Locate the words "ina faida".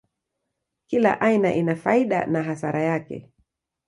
1.53-2.25